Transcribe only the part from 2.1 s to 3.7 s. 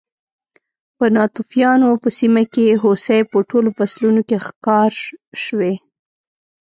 سیمه کې هوسۍ په ټولو